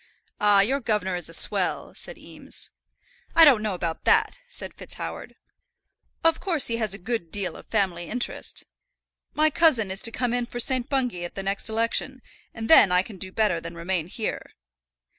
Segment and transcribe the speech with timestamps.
[0.39, 2.71] "Ah, your governor is a swell," said Eames.
[3.35, 5.35] "I don't know about that," said FitzHoward.
[6.23, 8.63] "Of course he has a good deal of family interest.
[9.35, 10.89] My cousin is to come in for St.
[10.89, 14.41] Bungay at the next election, and then I can do better than remain here."